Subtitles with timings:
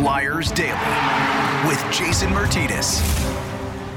[0.00, 3.02] Flyers Daily with Jason Myrtetus.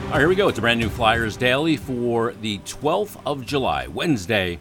[0.08, 0.50] All right, here we go.
[0.50, 4.60] It's a brand new Flyers Daily for the 12th of July, Wednesday.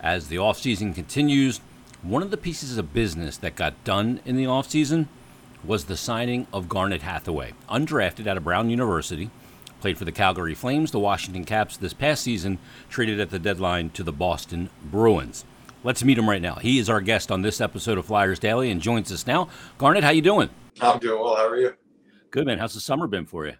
[0.00, 1.62] As the offseason continues,
[2.02, 5.06] one of the pieces of business that got done in the offseason
[5.64, 9.30] was the signing of Garnet Hathaway, undrafted out of Brown University,
[9.80, 12.58] played for the Calgary Flames, the Washington Caps this past season,
[12.90, 15.46] traded at the deadline to the Boston Bruins.
[15.82, 16.56] Let's meet him right now.
[16.56, 19.48] He is our guest on this episode of Flyers Daily and joins us now.
[19.78, 20.50] Garnet, how you doing?
[20.80, 21.36] I'm doing well.
[21.36, 21.74] How are you?
[22.30, 22.58] Good, man.
[22.58, 23.54] How's the summer been for you?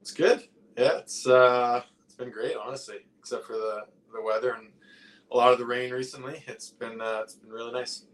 [0.00, 0.42] It's good.
[0.76, 4.68] Yeah, it's uh, it's been great, honestly, except for the the weather and
[5.32, 6.42] a lot of the rain recently.
[6.46, 8.06] It's been uh, it's been really nice.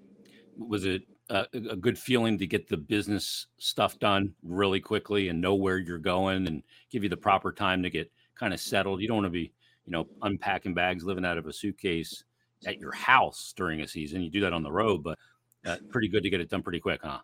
[0.58, 5.40] Was it uh, a good feeling to get the business stuff done really quickly and
[5.40, 9.00] know where you're going and give you the proper time to get kind of settled?
[9.00, 9.52] You don't want to be,
[9.84, 12.24] you know, unpacking bags, living out of a suitcase
[12.66, 14.22] at your house during a season.
[14.22, 15.18] You do that on the road, but
[15.66, 17.18] uh, pretty good to get it done pretty quick, huh?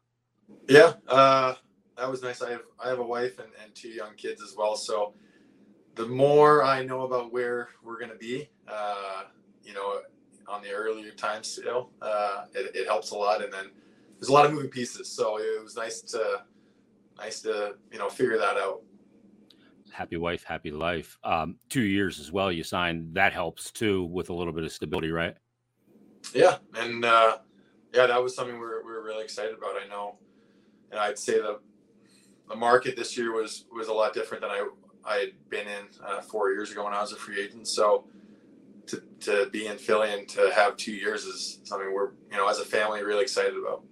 [0.68, 1.54] Yeah, uh,
[1.96, 2.42] that was nice.
[2.42, 5.14] I have I have a wife and, and two young kids as well, so
[5.94, 9.24] the more I know about where we're going to be, uh,
[9.62, 10.00] you know,
[10.48, 13.42] on the earlier time scale, uh, it, it, helps a lot.
[13.42, 13.70] And then
[14.18, 16.42] there's a lot of moving pieces, so it was nice to
[17.18, 18.82] nice to you know figure that out.
[19.92, 21.18] Happy wife, happy life.
[21.22, 22.50] Um, two years as well.
[22.50, 25.36] You signed that helps too with a little bit of stability, right?
[26.34, 27.38] Yeah, and uh,
[27.92, 29.74] yeah, that was something we were, we were really excited about.
[29.82, 30.18] I know,
[30.92, 31.58] and I'd say the
[32.48, 34.68] the market this year was was a lot different than I
[35.04, 37.66] I had been in uh, four years ago when I was a free agent.
[37.66, 38.04] So
[38.86, 42.48] to, to be in Philly and to have two years is something we're, you know,
[42.48, 43.84] as a family, really excited about.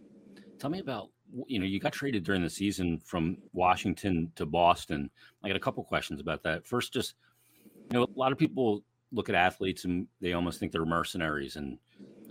[0.59, 1.09] Tell me about,
[1.47, 5.11] you know, you got traded during the season from Washington to Boston.
[5.43, 6.67] I got a couple questions about that.
[6.67, 7.15] First, just,
[7.91, 11.57] you know, a lot of people look at athletes and they almost think they're mercenaries
[11.57, 11.79] and,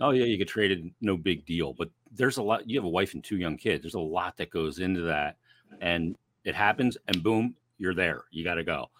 [0.00, 1.74] oh, yeah, you get traded, no big deal.
[1.74, 3.82] But there's a lot, you have a wife and two young kids.
[3.82, 5.36] There's a lot that goes into that.
[5.80, 8.24] And it happens and boom, you're there.
[8.30, 8.90] You got to go.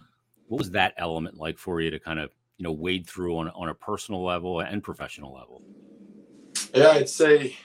[0.49, 3.49] What was that element like for you to kind of you know wade through on
[3.51, 5.63] on a personal level and professional level?
[6.75, 7.57] Yeah, I'd say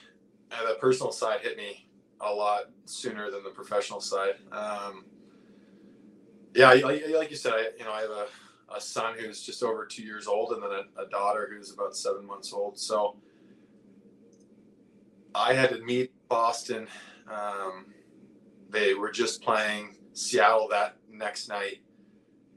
[0.50, 1.88] the personal side hit me
[2.22, 4.36] a lot sooner than the professional side.
[4.52, 5.06] Um,
[6.56, 8.28] yeah, like, like, you said, I, you know, I have a,
[8.74, 11.96] a son who's just over two years old, and then a, a daughter who's about
[11.96, 12.80] seven months old.
[12.80, 13.18] So
[15.36, 16.88] I had to meet Boston.
[17.30, 17.88] Um,
[18.70, 21.82] they were just playing Seattle that next night,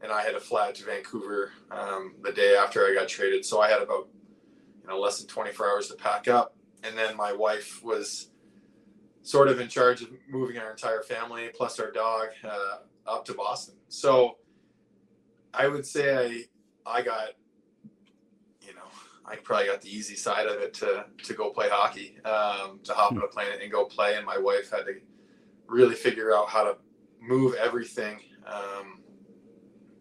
[0.00, 3.44] and I had to fly to Vancouver um, the day after I got traded.
[3.44, 4.08] So I had about
[4.80, 8.30] you know less than 24 hours to pack up, and then my wife was
[9.22, 12.76] sort of in charge of moving our entire family plus our dog uh,
[13.08, 13.74] up to Boston.
[13.88, 14.36] So
[15.52, 16.46] I would say
[16.86, 17.30] I I got
[19.30, 22.94] I probably got the easy side of it to to go play hockey, um, to
[22.94, 24.94] hop on a plane and go play, and my wife had to
[25.66, 26.76] really figure out how to
[27.20, 28.20] move everything.
[28.46, 29.02] Um,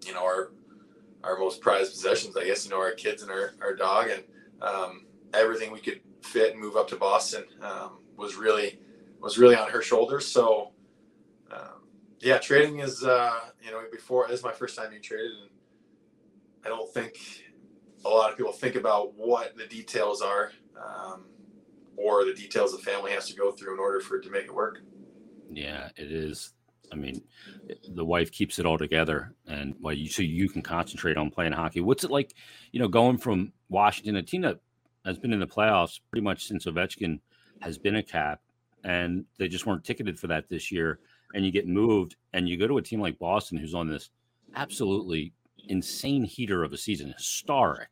[0.06, 0.52] you know, our
[1.24, 4.24] our most prized possessions, I guess, you know, our kids and our, our dog and
[4.62, 8.80] um, everything we could fit and move up to Boston um, was really
[9.20, 10.26] was really on her shoulders.
[10.26, 10.72] So
[11.52, 11.84] um,
[12.20, 15.50] yeah, trading is uh, you know before this is my first time being traded, and
[16.66, 17.47] I don't think
[18.08, 21.26] a lot of people think about what the details are um,
[21.96, 24.46] or the details the family has to go through in order for it to make
[24.46, 24.82] it work.
[25.52, 26.54] Yeah, it is
[26.92, 27.22] I mean,
[27.90, 31.54] the wife keeps it all together, and well, you so you can concentrate on playing
[31.54, 31.82] hockey.
[31.82, 32.34] What's it like,
[32.72, 34.16] you know, going from Washington?
[34.16, 34.60] A team that
[35.06, 37.20] has been in the playoffs pretty much since Ovechkin
[37.62, 38.42] has been a cap,
[38.84, 41.00] and they just weren't ticketed for that this year.
[41.34, 44.10] And you get moved, and you go to a team like Boston, who's on this
[44.56, 45.34] absolutely
[45.70, 47.90] insane heater of a season, historic,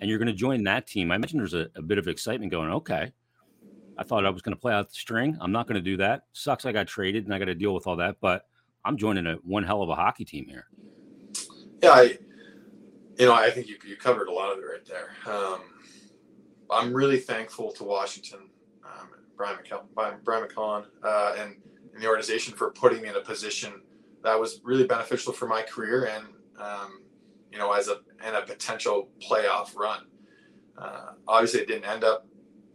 [0.00, 1.10] and you're going to join that team.
[1.10, 2.70] I mentioned there's a, a bit of excitement going.
[2.70, 3.12] Okay,
[3.98, 5.36] I thought I was going to play out the string.
[5.40, 6.24] I'm not going to do that.
[6.32, 8.46] Sucks I got traded and I got to deal with all that, but
[8.84, 10.66] I'm joining a one hell of a hockey team here.
[11.82, 12.02] Yeah, I,
[13.18, 15.34] you know, I think you, you covered a lot of it right there.
[15.34, 15.60] Um,
[16.70, 18.50] I'm really thankful to Washington,
[18.84, 19.86] um, Brian, McCall-
[20.24, 21.56] Brian MacLellan, uh, and,
[21.94, 23.80] and, the organization for putting me in a position
[24.22, 26.26] that was really beneficial for my career and,
[26.60, 27.02] um,
[27.56, 30.00] you know, as a and a potential playoff run.
[30.76, 32.26] Uh, obviously, it didn't end up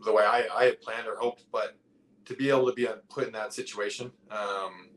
[0.03, 1.77] the way I, I had planned or hoped, but
[2.25, 4.89] to be able to be put in that situation um,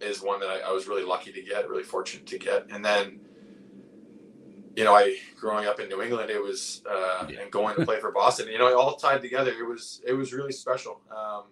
[0.00, 2.66] is one that I, I, was really lucky to get, really fortunate to get.
[2.70, 3.20] And then,
[4.74, 7.42] you know, I growing up in New England, it was uh, yeah.
[7.42, 8.48] and going to play for Boston.
[8.48, 9.52] You know, all tied together.
[9.52, 11.02] It was it was really special.
[11.16, 11.44] Um,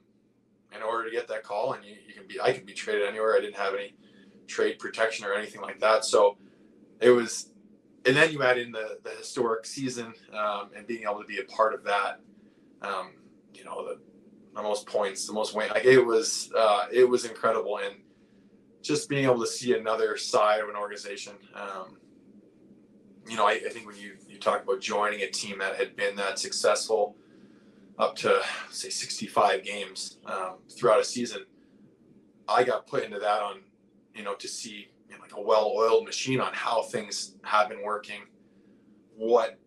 [0.75, 3.07] in order to get that call, and you, you can be, I could be traded
[3.07, 3.37] anywhere.
[3.37, 3.95] I didn't have any
[4.49, 6.37] trade protection or anything like that, so
[7.05, 7.51] it was
[8.07, 11.39] and then you add in the, the historic season um, and being able to be
[11.39, 12.21] a part of that.
[12.83, 13.13] Um,
[13.55, 13.99] you know, the
[14.55, 15.69] the most points, the most win.
[15.71, 17.97] Like it was, uh, it was incredible, and
[18.83, 21.33] just being able to see another side of an organization.
[21.55, 21.97] Um,
[23.29, 25.97] you know, I, I, think when you you talk about joining a team that had
[25.97, 27.17] been that successful
[27.99, 31.45] up to say 65 games um, throughout a season,
[32.47, 33.61] I got put into that on,
[34.15, 34.89] you know, to see
[35.21, 38.23] like a well-oiled machine on how things have been working,
[39.17, 39.59] what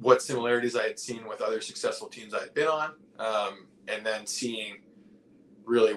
[0.00, 4.04] what similarities I had seen with other successful teams I had been on, um, and
[4.04, 4.78] then seeing
[5.64, 5.96] really,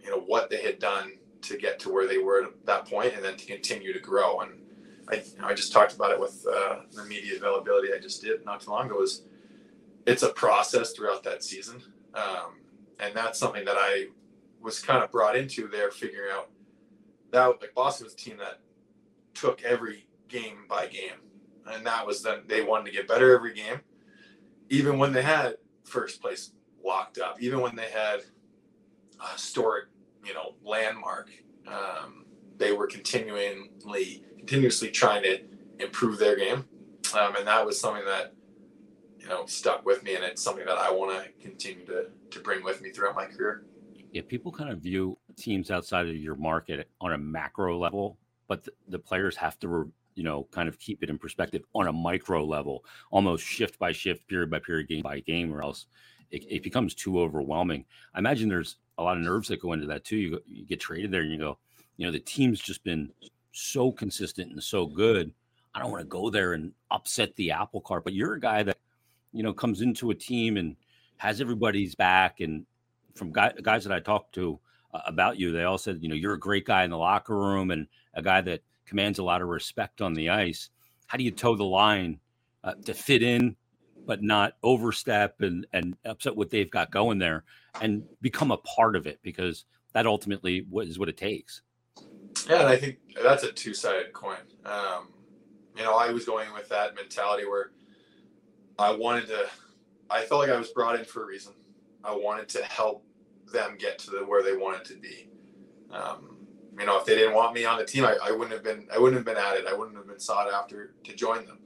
[0.00, 3.14] you know, what they had done to get to where they were at that point,
[3.14, 4.40] and then to continue to grow.
[4.40, 4.52] And
[5.08, 8.20] I, you know, I just talked about it with uh, the media availability I just
[8.22, 8.96] did not too long ago.
[8.96, 9.22] Was
[10.06, 11.82] it's a process throughout that season,
[12.14, 12.58] um,
[12.98, 14.06] and that's something that I
[14.60, 16.50] was kind of brought into there, figuring out
[17.30, 18.60] that like Boston was a team that
[19.34, 21.20] took every game by game,
[21.70, 23.80] and that was then they wanted to get better every game,
[24.68, 26.52] even when they had first place
[26.84, 28.20] locked up, even when they had
[29.20, 29.86] a historic,
[30.24, 31.30] you know, landmark.
[31.66, 32.24] Um,
[32.56, 33.70] they were continually,
[34.38, 35.40] continuously trying to
[35.78, 36.64] improve their game,
[37.18, 38.32] um, and that was something that
[39.18, 42.40] you know stuck with me, and it's something that I want to continue to to
[42.40, 43.64] bring with me throughout my career.
[44.12, 48.64] Yeah, people kind of view teams outside of your market on a macro level, but
[48.64, 51.92] the, the players have to, you know, kind of keep it in perspective on a
[51.92, 55.86] micro level, almost shift by shift, period by period, game by game, or else
[56.30, 57.84] it, it becomes too overwhelming.
[58.14, 60.16] I imagine there's a lot of nerves that go into that too.
[60.16, 61.58] You, you get traded there and you go,
[61.96, 63.10] you know, the team's just been
[63.52, 65.32] so consistent and so good.
[65.74, 68.62] I don't want to go there and upset the apple cart, but you're a guy
[68.62, 68.78] that,
[69.32, 70.76] you know, comes into a team and
[71.18, 72.64] has everybody's back and
[73.14, 74.58] from guy, guys that I talked to
[75.06, 77.70] about you, they all said, you know, you're a great guy in the locker room
[77.70, 80.70] and a guy that commands a lot of respect on the ice.
[81.06, 82.20] How do you toe the line
[82.64, 83.56] uh, to fit in,
[84.06, 87.44] but not overstep and and upset what they've got going there,
[87.80, 91.62] and become a part of it because that ultimately is what it takes.
[92.48, 94.38] Yeah, and I think that's a two sided coin.
[94.64, 95.08] Um,
[95.76, 97.72] you know, I was going with that mentality where
[98.78, 99.46] I wanted to.
[100.10, 101.52] I felt like I was brought in for a reason.
[102.04, 103.04] I wanted to help
[103.52, 105.28] them get to the, where they wanted to be.
[105.90, 106.38] Um,
[106.78, 108.86] you know, if they didn't want me on the team, I, I wouldn't have been
[108.94, 109.66] I wouldn't have been added.
[109.66, 111.58] I wouldn't have been sought after to join them.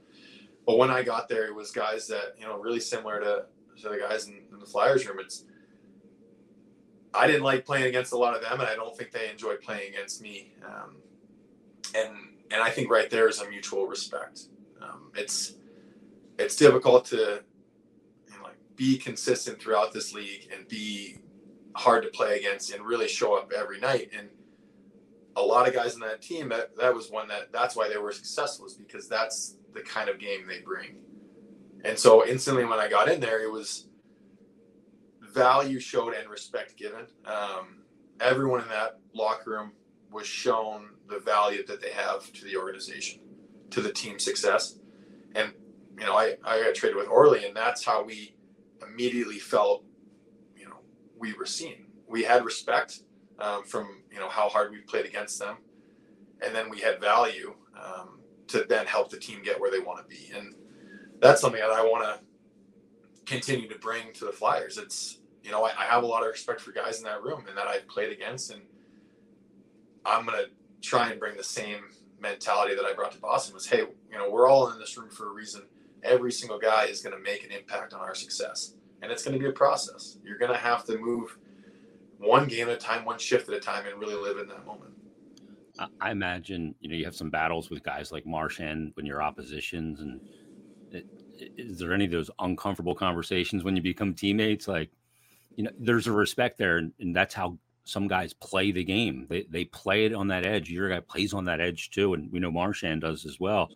[0.65, 3.45] But when I got there, it was guys that you know really similar to
[3.81, 5.19] to the guys in, in the Flyers room.
[5.19, 5.45] It's
[7.13, 9.61] I didn't like playing against a lot of them, and I don't think they enjoyed
[9.61, 10.53] playing against me.
[10.65, 10.95] Um,
[11.95, 12.15] and
[12.51, 14.43] and I think right there is a mutual respect.
[14.81, 15.55] Um, it's
[16.39, 17.43] it's difficult to
[18.27, 21.19] you know, like be consistent throughout this league and be
[21.75, 24.11] hard to play against and really show up every night.
[24.17, 24.29] And
[25.35, 27.97] a lot of guys in that team, that, that was one that that's why they
[27.97, 30.97] were successful is because that's the kind of game they bring.
[31.83, 33.87] And so instantly when I got in there, it was
[35.21, 37.07] value showed and respect given.
[37.25, 37.83] Um,
[38.19, 39.71] everyone in that locker room
[40.11, 43.19] was shown the value that they have to the organization,
[43.71, 44.79] to the team success.
[45.35, 45.51] And,
[45.97, 48.35] you know, I, I got traded with Orly and that's how we
[48.87, 49.83] immediately felt
[51.23, 51.85] we were seen.
[52.05, 52.99] We had respect
[53.39, 55.55] um, from you know how hard we played against them,
[56.45, 59.99] and then we had value um, to then help the team get where they want
[59.99, 60.31] to be.
[60.35, 60.53] And
[61.21, 62.19] that's something that I want to
[63.25, 64.77] continue to bring to the Flyers.
[64.77, 67.45] It's you know I, I have a lot of respect for guys in that room
[67.47, 68.61] and that I've played against, and
[70.05, 70.47] I'm gonna
[70.81, 71.83] try and bring the same
[72.19, 73.53] mentality that I brought to Boston.
[73.53, 75.61] Was hey, you know we're all in this room for a reason.
[76.03, 79.33] Every single guy is going to make an impact on our success and it's going
[79.33, 80.17] to be a process.
[80.23, 81.37] You're going to have to move
[82.17, 84.65] one game at a time, one shift at a time, and really live in that
[84.65, 84.91] moment.
[85.99, 89.99] I imagine you know you have some battles with guys like Marchand when you're oppositions,
[89.99, 90.21] and
[90.91, 91.05] it,
[91.57, 94.67] is there any of those uncomfortable conversations when you become teammates?
[94.67, 94.91] Like,
[95.55, 99.25] you know, there's a respect there, and, and that's how some guys play the game.
[99.29, 100.69] They they play it on that edge.
[100.69, 103.69] Your guy plays on that edge too, and we know Marchand does as well.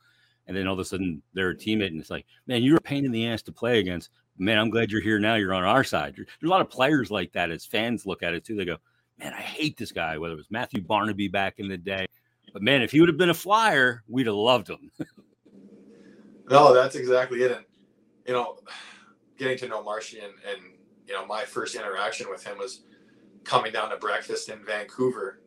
[0.46, 2.82] And then all of a sudden they're a teammate, and it's like, man, you're a
[2.82, 5.36] pain in the ass to play against man, I'm glad you're here now.
[5.36, 6.16] You're on our side.
[6.16, 8.56] There's a lot of players like that as fans look at it too.
[8.56, 8.78] They go,
[9.20, 12.06] man, I hate this guy, whether it was Matthew Barnaby back in the day.
[12.54, 14.92] But man, if he would have been a flyer, we'd have loved him.
[16.50, 17.52] no, that's exactly it.
[17.52, 17.66] And,
[18.26, 18.58] you know,
[19.38, 20.62] getting to know Marshy and, and,
[21.08, 22.82] you know, my first interaction with him was
[23.44, 25.42] coming down to breakfast in Vancouver.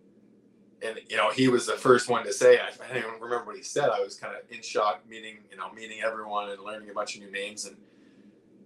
[0.83, 3.45] And, you know, he was the first one to say, I, I don't even remember
[3.45, 3.91] what he said.
[3.91, 7.17] I was kind of in shock meeting, you know, meeting everyone and learning a bunch
[7.17, 7.67] of new names.
[7.67, 7.77] And,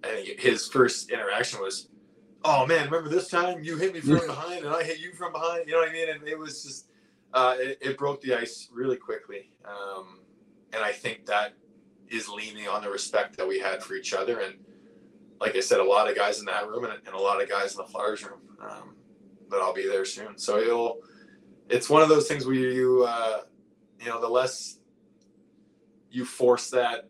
[0.08, 1.88] and his first interaction was,
[2.44, 5.32] "Oh man, remember this time you hit me from behind and I hit you from
[5.32, 6.08] behind." You know what I mean?
[6.11, 6.88] And it was just
[7.32, 10.20] uh, it, it, broke the ice really quickly, um,
[10.73, 11.54] and I think that
[12.08, 14.40] is leaning on the respect that we had for each other.
[14.40, 14.54] And
[15.40, 17.49] like I said, a lot of guys in that room and, and a lot of
[17.49, 18.40] guys in the Flyers room.
[18.61, 18.94] Um,
[19.49, 20.38] but I'll be there soon.
[20.38, 21.00] So it'll,
[21.68, 23.40] it's one of those things where you, uh,
[24.00, 24.78] you know, the less
[26.11, 27.08] you force that,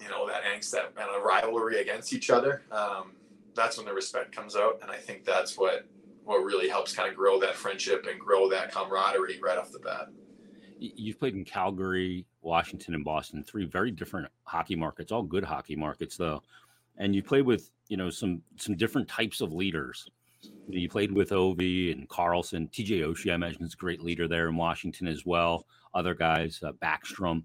[0.00, 3.12] you know, that angst, that kind of rivalry against each other, um,
[3.54, 4.78] that's when the respect comes out.
[4.82, 5.86] And I think that's what,
[6.24, 9.78] what really helps kind of grow that friendship and grow that camaraderie right off the
[9.78, 10.08] bat.
[10.78, 15.74] You've played in Calgary, Washington, and Boston, three very different hockey markets, all good hockey
[15.74, 16.40] markets though.
[16.98, 20.08] And you played with, you know, some some different types of leaders.
[20.68, 24.48] You played with Ovi and Carlson, TJ Oshie, I imagine, is a great leader there
[24.48, 25.66] in Washington as well.
[25.94, 27.42] Other guys, uh, Backstrom.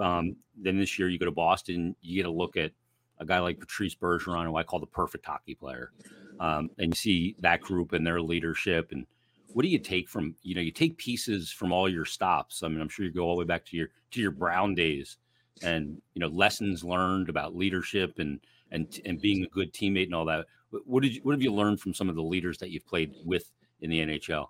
[0.00, 2.72] Um, then this year you go to Boston, you get a look at
[3.18, 5.92] a guy like Patrice Bergeron, who I call the perfect hockey player.
[6.40, 8.92] Um, and you see that group and their leadership.
[8.92, 9.06] And
[9.52, 12.62] what do you take from, you know, you take pieces from all your stops.
[12.62, 14.74] I mean, I'm sure you go all the way back to your, to your Brown
[14.74, 15.18] days
[15.62, 18.40] and, you know, lessons learned about leadership and,
[18.70, 20.46] and, and being a good teammate and all that.
[20.84, 23.14] What did you, what have you learned from some of the leaders that you've played
[23.24, 23.50] with
[23.80, 24.46] in the NHL?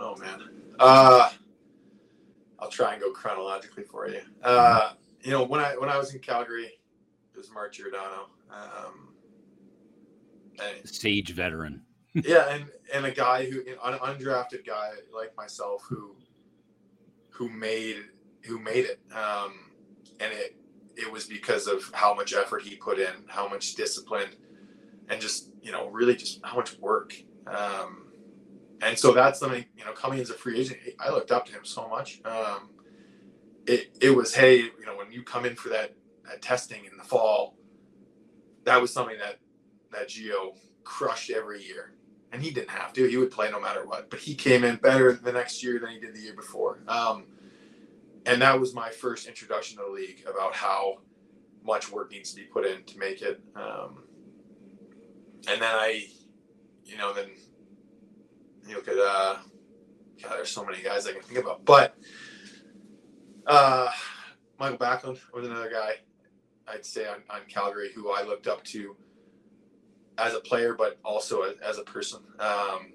[0.00, 0.48] Oh man.
[0.78, 1.30] Uh,
[2.60, 4.20] I'll try and go chronologically for you.
[4.42, 8.28] Uh, you know, when I, when I was in Calgary, it was Mark Giordano.
[8.50, 9.14] Um,
[10.62, 11.82] and, Sage veteran.
[12.14, 12.50] yeah.
[12.50, 16.16] And, and a guy who, an undrafted guy like myself who,
[17.30, 17.96] who made,
[18.44, 19.00] who made it.
[19.14, 19.70] Um,
[20.20, 20.56] and it,
[20.96, 24.28] it was because of how much effort he put in, how much discipline,
[25.08, 27.14] and just you know really just how much work.
[27.46, 28.09] Um,
[28.82, 31.52] and so that's something you know coming as a free agent, I looked up to
[31.52, 32.20] him so much.
[32.24, 32.70] Um,
[33.66, 35.94] it it was hey you know when you come in for that,
[36.28, 37.56] that testing in the fall,
[38.64, 39.38] that was something that
[39.92, 41.92] that Gio crushed every year.
[42.32, 43.08] And he didn't have to.
[43.08, 44.08] He would play no matter what.
[44.08, 46.78] But he came in better the next year than he did the year before.
[46.86, 47.24] Um,
[48.26, 50.98] and that was my first introduction to the league about how
[51.64, 53.40] much work needs to be put in to make it.
[53.56, 54.04] Um,
[55.48, 56.06] and then I,
[56.84, 57.30] you know, then
[58.70, 59.36] you look at, uh,
[60.22, 61.96] God, there's so many guys I can think about, but
[63.46, 63.90] uh,
[64.58, 65.94] Mikael Backlund was another guy
[66.68, 68.96] I'd say on, on Calgary who I looked up to
[70.18, 72.92] as a player, but also as, as a person, um,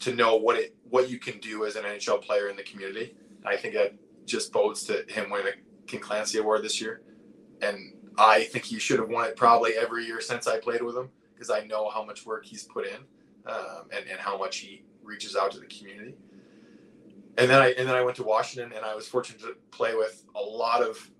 [0.00, 3.14] to know what it what you can do as an NHL player in the community.
[3.44, 3.94] I think that
[4.26, 7.02] just bodes to him winning a King Clancy Award this year,
[7.62, 10.96] and I think he should have won it probably every year since I played with
[10.96, 12.98] him because I know how much work he's put in
[13.46, 16.14] um, and, and how much he reaches out to the community.
[17.36, 19.94] And then I and then I went to Washington and I was fortunate to play
[19.94, 21.10] with a lot of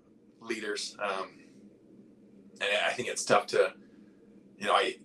[0.41, 0.95] leaders.
[1.01, 1.29] Um,
[2.61, 3.73] and I think it's tough to,
[4.57, 4.97] you know, I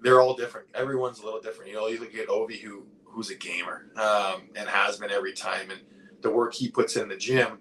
[0.00, 0.68] they're all different.
[0.74, 1.70] Everyone's a little different.
[1.70, 5.32] You know, you look at Ovi who who's a gamer um, and has been every
[5.32, 5.80] time, and
[6.22, 7.58] the work he puts in the gym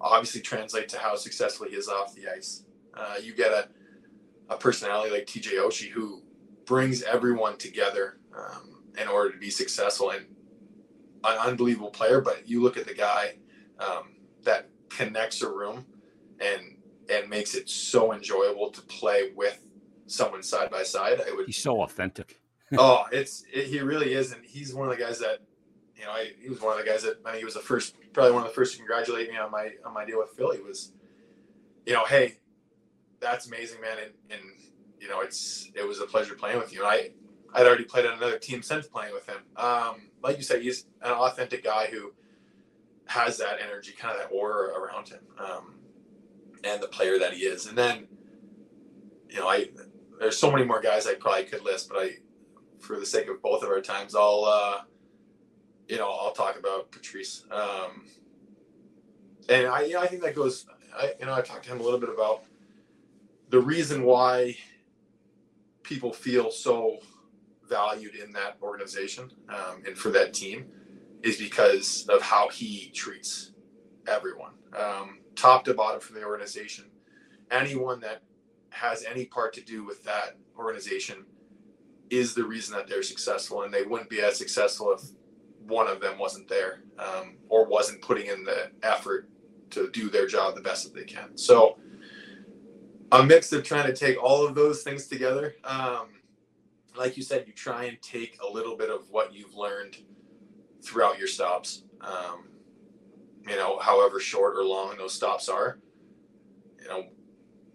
[0.00, 2.64] obviously translates to how successful he is off the ice.
[2.94, 3.68] Uh, you get a
[4.48, 6.22] a personality like TJ Oshie who
[6.64, 10.26] brings everyone together um, in order to be successful and
[11.24, 12.20] an unbelievable player.
[12.20, 13.36] But you look at the guy
[13.78, 15.86] um, that connects a room
[16.40, 16.78] and
[17.10, 19.60] and makes it so enjoyable to play with
[20.06, 21.20] someone side by side.
[21.26, 21.46] I would.
[21.46, 22.40] He's so authentic.
[22.78, 25.40] oh, it's it, he really is, and he's one of the guys that
[25.96, 26.12] you know.
[26.12, 28.32] I, he was one of the guys that I think he was the first, probably
[28.32, 30.58] one of the first to congratulate me on my on my deal with Philly.
[30.58, 30.92] He was
[31.86, 32.38] you know, hey,
[33.20, 33.98] that's amazing, man.
[34.02, 34.40] And, and
[35.00, 36.80] you know, it's it was a pleasure playing with you.
[36.80, 37.10] And I
[37.54, 39.38] I'd already played on another team since playing with him.
[39.56, 42.12] Um, like you said, he's an authentic guy who
[43.06, 45.74] has that energy, kind of that aura around him, um,
[46.64, 47.66] and the player that he is.
[47.66, 48.08] And then,
[49.28, 49.68] you know, I
[50.18, 52.10] there's so many more guys I probably could list, but I,
[52.80, 54.80] for the sake of both of our times, I'll, uh,
[55.88, 57.44] you know, I'll talk about Patrice.
[57.50, 58.06] Um,
[59.48, 60.66] and I, you know, I think that goes.
[60.96, 62.44] I, you know, I talked to him a little bit about
[63.50, 64.56] the reason why
[65.82, 66.98] people feel so
[67.68, 70.66] valued in that organization um, and for that team
[71.22, 73.52] is because of how he treats
[74.06, 76.84] everyone, um, top to bottom from the organization.
[77.50, 78.22] Anyone that
[78.70, 81.24] has any part to do with that organization
[82.10, 85.00] is the reason that they're successful, and they wouldn't be as successful if
[85.66, 89.28] one of them wasn't there um, or wasn't putting in the effort
[89.70, 91.36] to do their job the best that they can.
[91.36, 91.78] So
[93.12, 95.54] a mix of trying to take all of those things together.
[95.64, 96.08] Um,
[96.96, 99.96] like you said, you try and take a little bit of what you've learned
[100.82, 101.84] throughout your stops.
[102.00, 102.48] Um,
[103.48, 105.78] you know, however short or long those stops are.
[106.80, 107.06] You know,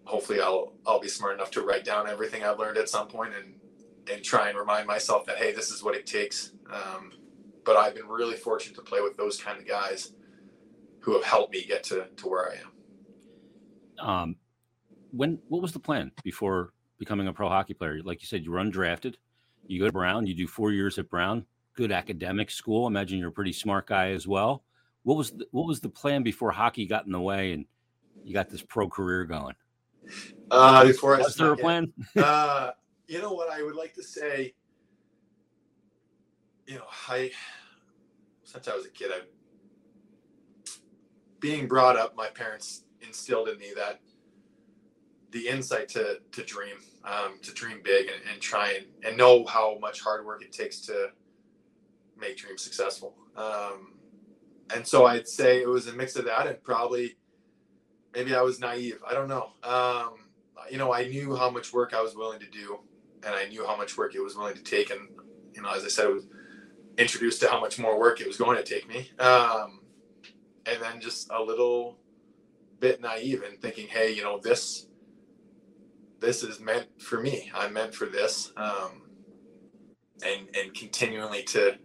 [0.04, 3.32] hopefully I'll I'll be smart enough to write down everything I've learned at some point
[3.34, 3.54] and
[4.10, 6.52] and try and remind myself that hey, this is what it takes.
[6.70, 7.12] Um,
[7.64, 10.12] but I've been really fortunate to play with those kind of guys
[11.00, 14.08] who have helped me get to to where I am.
[14.08, 14.36] Um,
[15.10, 18.00] when what was the plan before becoming a pro hockey player?
[18.04, 19.16] Like you said, you were undrafted.
[19.66, 20.26] You go to Brown.
[20.26, 21.44] You do four years at Brown.
[21.74, 22.86] Good academic school.
[22.86, 24.62] imagine you're a pretty smart guy as well.
[25.02, 27.64] What was the, what was the plan before hockey got in the way and
[28.22, 29.54] you got this pro career going?
[30.50, 31.92] Uh, before was there a plan?
[32.16, 32.72] uh,
[33.06, 34.54] you know what I would like to say.
[36.66, 37.30] You know, I
[38.44, 39.20] since I was a kid, I
[41.40, 44.00] being brought up, my parents instilled in me that
[45.30, 49.44] the insight to to dream, um, to dream big and, and try and, and know
[49.46, 51.10] how much hard work it takes to
[52.18, 53.14] make dreams successful.
[53.36, 53.94] Um,
[54.74, 57.16] and so I'd say it was a mix of that and probably
[58.14, 59.02] maybe I was naive.
[59.08, 59.50] I don't know.
[59.62, 60.14] Um,
[60.70, 62.78] you know, I knew how much work I was willing to do
[63.24, 64.90] and I knew how much work it was willing to take.
[64.90, 65.08] And,
[65.54, 66.26] you know, as I said, I was
[66.98, 69.10] introduced to how much more work it was going to take me.
[69.18, 69.80] Um,
[70.66, 71.98] and then just a little
[72.78, 74.86] bit naive and thinking, Hey, you know, this,
[76.20, 77.50] this is meant for me.
[77.54, 78.52] I'm meant for this.
[78.56, 79.02] Um,
[80.24, 81.78] and, and continually to,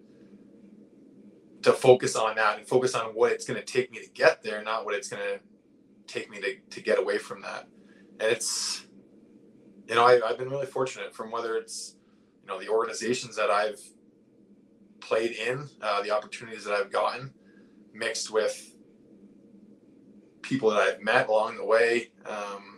[1.61, 4.43] to focus on that and focus on what it's going to take me to get
[4.43, 5.39] there, not what it's going to
[6.13, 7.67] take me to, to get away from that.
[8.19, 8.85] And it's,
[9.87, 11.95] you know, I, I've been really fortunate from whether it's,
[12.43, 13.79] you know, the organizations that I've
[14.99, 17.33] played in, uh, the opportunities that I've gotten,
[17.93, 18.75] mixed with
[20.41, 22.74] people that I've met along the way, um,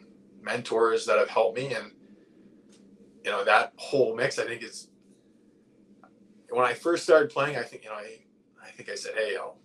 [0.47, 1.73] mentors that have helped me.
[1.73, 1.91] And,
[3.23, 4.89] you know, that whole mix, I think is,
[6.49, 8.21] when I first started playing, I think, you know, I,
[8.63, 9.57] I think I said, Hey, I'll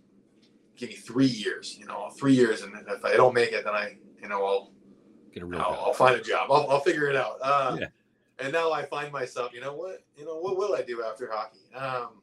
[0.76, 2.62] give me three years, you know, three years.
[2.62, 4.72] And if I don't make it, then I, you know, I'll,
[5.32, 6.50] get a real I'll, I'll, find a job.
[6.50, 7.38] I'll, I'll figure it out.
[7.40, 7.86] Uh, yeah.
[8.38, 11.30] And now I find myself, you know what, you know, what will I do after
[11.30, 11.60] hockey?
[11.74, 12.22] Um,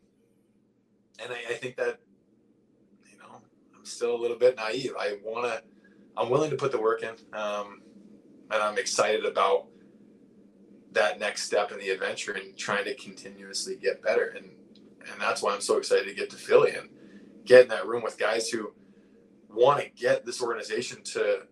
[1.23, 1.99] and I, I think that,
[3.09, 3.41] you know,
[3.75, 4.93] I'm still a little bit naive.
[4.99, 5.63] I want to,
[6.17, 7.15] I'm willing to put the work in.
[7.33, 7.81] Um,
[8.51, 9.67] and I'm excited about
[10.91, 14.33] that next step in the adventure and trying to continuously get better.
[14.35, 14.45] And,
[15.11, 16.89] and that's why I'm so excited to get to Philly and
[17.45, 18.73] get in that room with guys who
[19.49, 21.43] want to get this organization to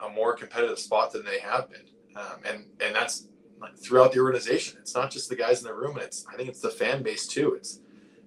[0.00, 1.86] a more competitive spot than they have been.
[2.16, 3.28] Um, and, and that's
[3.60, 4.78] like throughout the organization.
[4.80, 5.96] It's not just the guys in the room.
[5.96, 7.54] And it's, I think it's the fan base too.
[7.54, 7.80] It's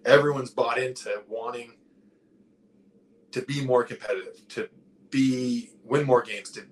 [0.05, 1.73] everyone's bought into wanting
[3.31, 4.69] to be more competitive, to
[5.09, 6.65] be, win more games, to,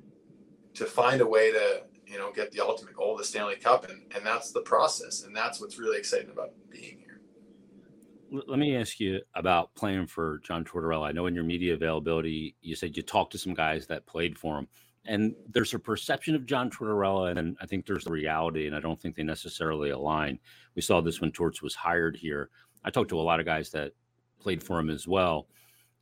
[0.78, 3.90] to find a way to, you know, get the ultimate goal, the Stanley Cup.
[3.90, 5.24] And, and that's the process.
[5.24, 7.22] And that's what's really exciting about being here.
[8.48, 11.08] Let me ask you about playing for John Tortorella.
[11.08, 14.38] I know in your media availability, you said you talked to some guys that played
[14.38, 14.68] for him
[15.08, 18.82] and there's a perception of John Tortorella, and I think there's the reality, and I
[18.82, 20.38] don't think they necessarily align.
[20.76, 22.50] We saw this when Torts was hired here.
[22.84, 23.94] I talked to a lot of guys that
[24.40, 25.48] played for him as well,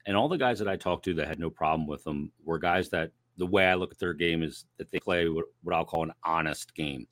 [0.06, 2.58] and all the guys that I talked to that had no problem with him were
[2.58, 5.76] guys that the way I look at their game is that they play what, what
[5.76, 7.08] I'll call an honest game.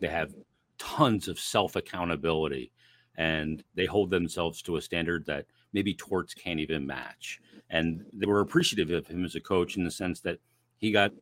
[0.00, 0.34] They have
[0.78, 2.72] tons of self accountability,
[3.16, 7.40] and they hold themselves to a standard that maybe Torts can't even match.
[7.70, 10.38] And they were appreciative of him as a coach in the sense that
[10.78, 11.12] he got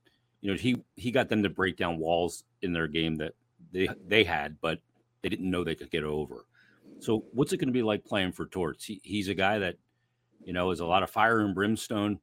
[0.40, 3.32] you know, he he got them to break down walls in their game that
[3.72, 4.80] they they had, but
[5.22, 6.46] they didn't know they could get over.
[6.98, 8.84] So, what's it going to be like playing for Torts?
[8.84, 9.76] He, he's a guy that,
[10.44, 12.18] you know, is a lot of fire and brimstone,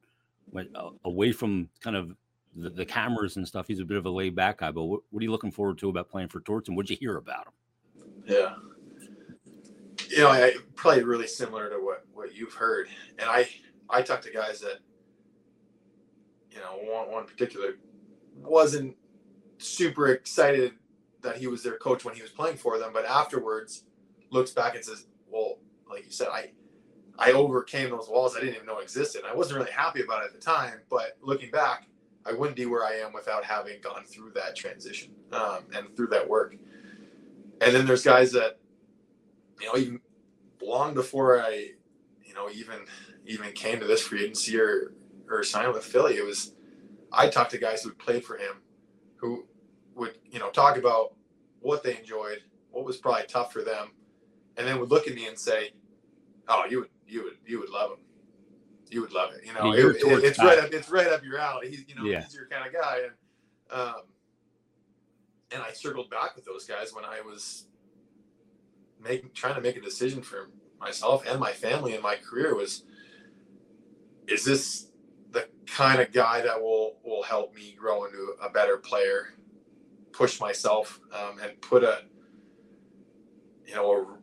[0.56, 2.16] uh, away from kind of
[2.56, 3.68] the, the, cameras and stuff.
[3.68, 4.72] He's a bit of a laid back guy.
[4.72, 6.98] But what, what, are you looking forward to about playing for Torts, and what'd you
[6.98, 7.54] hear about him?
[8.26, 8.56] Yeah,
[10.10, 12.88] you know, I, probably really similar to what what you've heard,
[13.20, 13.48] and I
[13.90, 14.80] I talked to guys that,
[16.52, 17.74] you know, one one particular
[18.36, 18.96] wasn't
[19.58, 20.74] super excited
[21.22, 23.84] that he was their coach when he was playing for them, but afterwards
[24.30, 26.52] looks back and says, "Well, like you said, I
[27.20, 29.24] I overcame those walls I didn't even know existed.
[29.28, 31.88] I wasn't really happy about it at the time, but looking back,
[32.26, 36.08] I wouldn't be where I am without having gone through that transition um, and through
[36.08, 36.56] that work.
[37.62, 38.60] And then there's guys that,
[39.60, 40.00] you know, even
[40.62, 41.70] long before I,
[42.24, 42.80] you know, even
[43.26, 44.94] even came to this free agency or
[45.30, 46.54] or signed with Philly, it was
[47.12, 48.62] I talked to guys who played for him,
[49.16, 49.48] who
[49.96, 51.16] would you know talk about
[51.62, 53.92] what they enjoyed, what was probably tough for them,
[54.58, 55.72] and then would look at me and say,
[56.48, 57.98] "Oh, you would you would you would love him,
[58.90, 61.40] you would love it." You know, it, it, it's right up it's right up your
[61.40, 61.70] alley.
[61.70, 62.22] He's you know yeah.
[62.22, 64.02] he's your kind of guy, and um,
[65.52, 67.68] and I circled back with those guys when I was
[69.02, 72.84] making trying to make a decision for myself and my family and my career was
[74.28, 74.88] is this
[75.32, 79.34] the kind of guy that will will help me grow into a better player,
[80.12, 82.04] push myself, um, and put a
[83.66, 84.17] you know a,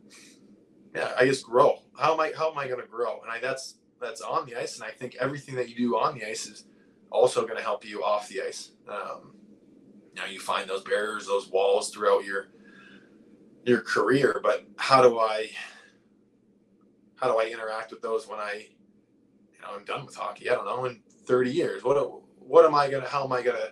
[0.95, 1.79] yeah I just grow.
[1.97, 3.21] How am I how am I going to grow?
[3.21, 6.17] And I that's that's on the ice, and I think everything that you do on
[6.17, 6.65] the ice is
[7.11, 8.71] also going to help you off the ice.
[8.87, 9.35] Um,
[10.15, 12.47] you you find those barriers, those walls throughout your
[13.65, 14.39] your career.
[14.41, 15.49] But how do I
[17.15, 18.67] how do I interact with those when I
[19.53, 20.49] you know I'm done with hockey?
[20.49, 21.83] I don't know in 30 years.
[21.83, 21.97] What
[22.39, 23.07] what am I gonna?
[23.07, 23.71] How am I gonna?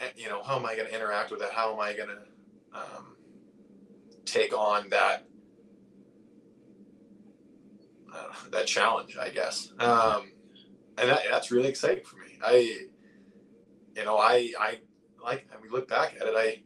[0.00, 1.50] Eh, you know, how am I gonna interact with it?
[1.52, 2.22] How am I gonna
[2.74, 3.16] um,
[4.32, 5.26] take on that
[8.14, 9.16] uh, that challenge?
[9.16, 9.72] I guess.
[9.78, 10.32] Um,
[10.98, 12.38] and that, that's really exciting for me.
[12.44, 12.86] I,
[13.96, 14.78] you know, I, I
[15.22, 16.62] like, and we look back at it, I,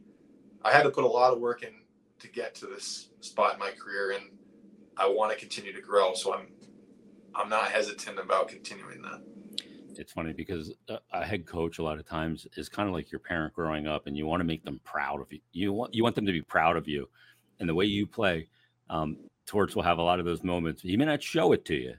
[0.67, 1.73] I had to put a lot of work in
[2.19, 4.23] to get to this spot in my career, and
[4.97, 6.13] I want to continue to grow.
[6.13, 6.47] So I'm,
[7.35, 9.21] I'm not hesitant about continuing that.
[9.95, 10.73] It's funny because
[11.11, 14.07] a head coach a lot of times is kind of like your parent growing up,
[14.07, 15.39] and you want to make them proud of you.
[15.51, 17.07] You want you want them to be proud of you,
[17.59, 18.47] and the way you play.
[18.89, 20.81] Um, Torts will have a lot of those moments.
[20.81, 21.95] He may not show it to you,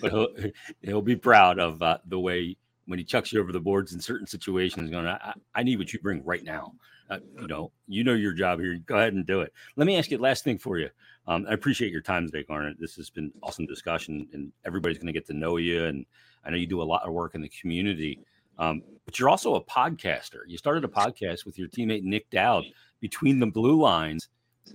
[0.00, 0.28] but he'll,
[0.82, 4.00] he'll be proud of uh, the way when he chucks you over the boards in
[4.00, 4.90] certain situations.
[4.90, 6.74] Going, I, I need what you bring right now.
[7.10, 8.78] Uh, you know, you know your job here.
[8.86, 9.52] Go ahead and do it.
[9.76, 10.88] Let me ask you last thing for you.
[11.26, 12.78] Um, I appreciate your time today, Garnet.
[12.80, 15.84] This has been awesome discussion, and everybody's going to get to know you.
[15.84, 16.06] And
[16.44, 18.18] I know you do a lot of work in the community,
[18.58, 20.40] um, but you're also a podcaster.
[20.46, 22.64] You started a podcast with your teammate Nick Dowd,
[23.00, 24.28] Between the Blue Lines.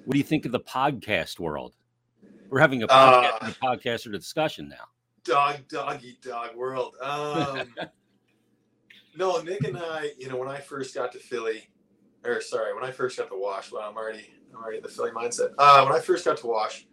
[0.06, 1.74] What do you think of the podcast world?
[2.50, 4.86] We're having a podcast, uh, a podcaster discussion now.
[5.24, 6.96] Dog, doggy, dog world.
[7.02, 7.74] Um,
[9.18, 11.70] no, Nick and I, you know, when I first got to Philly,
[12.24, 14.90] or sorry, when I first got to Wash, well, I'm already, I'm already in the
[14.90, 15.54] Philly mindset.
[15.58, 16.88] Uh, when I first got to Wash,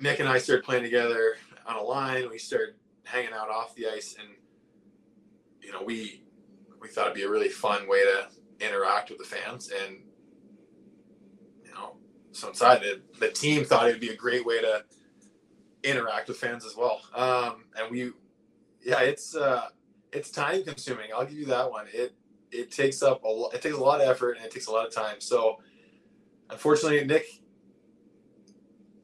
[0.00, 2.28] Nick and I started playing together on a line.
[2.28, 4.28] We started hanging out off the ice, and
[5.62, 6.24] you know, we
[6.80, 9.98] we thought it'd be a really fun way to interact with the fans, and
[12.40, 14.84] so inside it, the team thought it would be a great way to
[15.82, 17.00] interact with fans as well.
[17.14, 18.12] Um, and we,
[18.82, 19.68] yeah, it's uh,
[20.12, 21.10] it's time consuming.
[21.14, 21.86] I'll give you that one.
[21.92, 22.14] It
[22.50, 23.54] it takes up a lot.
[23.54, 25.20] It takes a lot of effort and it takes a lot of time.
[25.20, 25.60] So
[26.48, 27.26] unfortunately, Nick,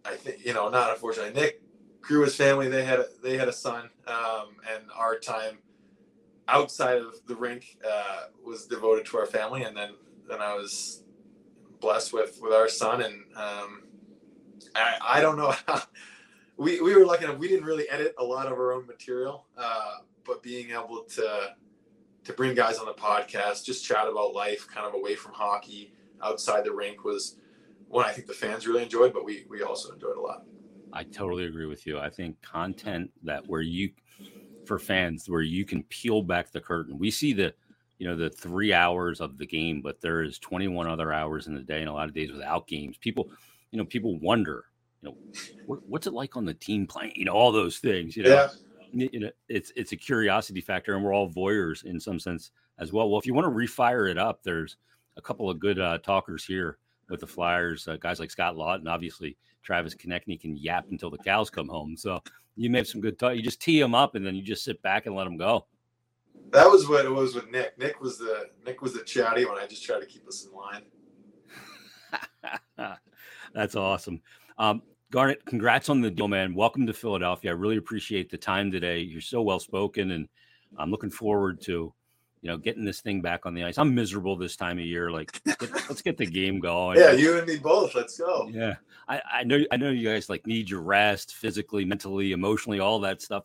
[0.05, 1.63] I think you know, not unfortunately, Nick
[2.01, 2.69] grew his family.
[2.69, 5.59] They had a, they had a son, um, and our time
[6.49, 9.63] outside of the rink uh, was devoted to our family.
[9.65, 9.91] And then
[10.29, 11.03] then I was
[11.87, 13.85] blessed with with our son, and um,
[14.75, 15.83] I, I don't know how
[16.57, 17.39] we we were lucky enough.
[17.39, 21.55] We didn't really edit a lot of our own material, uh, but being able to
[22.25, 25.93] to bring guys on the podcast, just chat about life, kind of away from hockey,
[26.25, 27.37] outside the rink, was
[27.87, 30.43] one I think the fans really enjoyed, but we we also enjoyed a lot.
[30.93, 32.01] I totally agree with you.
[32.01, 33.91] I think content that where you
[34.65, 36.99] for fans where you can peel back the curtain.
[36.99, 37.55] We see the
[37.99, 41.55] you know the three hours of the game but there is 21 other hours in
[41.55, 42.97] the day and a lot of days without games.
[42.99, 43.31] People
[43.71, 44.65] you know people wonder
[45.03, 45.17] you know
[45.67, 47.13] what's it like on the team playing?
[47.17, 48.49] You know all those things you know?
[48.93, 49.09] Yeah.
[49.13, 52.93] you know it's it's a curiosity factor and we're all voyeurs in some sense as
[52.93, 53.09] well.
[53.09, 54.77] Well if you want to refire it up there's
[55.17, 56.79] a couple of good uh, talkers here
[57.09, 61.19] with the flyers uh, guys like scott laughton obviously travis konecny can yap until the
[61.19, 61.97] cows come home.
[61.97, 62.23] So
[62.55, 64.65] you may have some good talk you just tee them up and then you just
[64.65, 65.67] sit back and let them go
[66.51, 67.79] that was what it was with Nick.
[67.79, 69.59] Nick was the Nick was the chatty one.
[69.59, 70.83] I just tried to keep us in line.
[73.55, 74.21] That's awesome.
[74.59, 76.55] Um, Garnet, congrats on the deal, man.
[76.55, 77.51] Welcome to Philadelphia.
[77.51, 79.01] I really appreciate the time today.
[79.01, 80.29] You're so well spoken, and
[80.77, 81.93] I'm looking forward to,
[82.43, 83.79] you know, getting this thing back on the ice.
[83.79, 85.11] I'm miserable this time of year.
[85.11, 86.99] Like, get, let's get the game going.
[86.99, 87.95] Yeah, you and me both.
[87.95, 88.49] Let's go.
[88.53, 88.75] Yeah,
[89.09, 89.65] I, I know.
[89.71, 93.45] I know you guys like need your rest, physically, mentally, emotionally, all that stuff.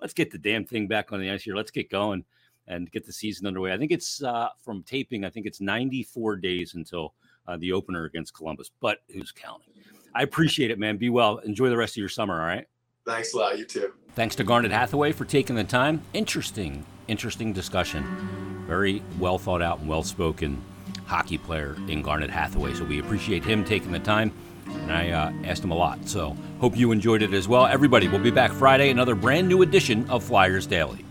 [0.00, 1.56] Let's get the damn thing back on the ice here.
[1.56, 2.24] Let's get going
[2.70, 3.72] and get the season underway.
[3.72, 5.24] I think it's uh, from taping.
[5.24, 7.14] I think it's 94 days until
[7.46, 8.70] uh, the opener against Columbus.
[8.80, 9.68] But who's counting?
[10.14, 10.96] I appreciate it, man.
[10.96, 11.38] Be well.
[11.38, 12.40] Enjoy the rest of your summer.
[12.40, 12.66] All right.
[13.04, 13.58] Thanks a lot.
[13.58, 13.92] You too.
[14.14, 16.02] Thanks to Garnet Hathaway for taking the time.
[16.12, 18.64] Interesting, interesting discussion.
[18.66, 20.62] Very well thought out and well spoken
[21.06, 22.74] hockey player in Garnet Hathaway.
[22.74, 24.32] So we appreciate him taking the time.
[24.66, 26.08] And I uh, asked him a lot.
[26.08, 27.66] So hope you enjoyed it as well.
[27.66, 31.04] Everybody, we'll be back Friday, another brand new edition of Flyers Daily.